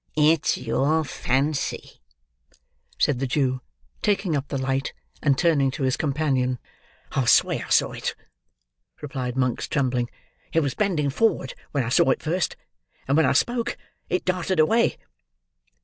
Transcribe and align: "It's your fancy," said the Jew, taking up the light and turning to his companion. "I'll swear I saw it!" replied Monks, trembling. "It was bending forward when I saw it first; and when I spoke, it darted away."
"It's 0.17 0.57
your 0.57 1.03
fancy," 1.03 2.01
said 2.97 3.19
the 3.19 3.27
Jew, 3.27 3.61
taking 4.01 4.35
up 4.35 4.47
the 4.47 4.57
light 4.57 4.93
and 5.21 5.37
turning 5.37 5.69
to 5.69 5.83
his 5.83 5.95
companion. 5.95 6.57
"I'll 7.11 7.27
swear 7.27 7.65
I 7.67 7.69
saw 7.69 7.91
it!" 7.91 8.15
replied 8.99 9.37
Monks, 9.37 9.67
trembling. 9.67 10.09
"It 10.53 10.61
was 10.61 10.73
bending 10.73 11.11
forward 11.11 11.53
when 11.69 11.83
I 11.83 11.89
saw 11.89 12.09
it 12.09 12.23
first; 12.23 12.55
and 13.07 13.15
when 13.15 13.27
I 13.27 13.33
spoke, 13.33 13.77
it 14.09 14.25
darted 14.25 14.59
away." 14.59 14.97